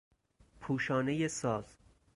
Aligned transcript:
پوشانهی 0.61 1.27
ساز 1.27 1.77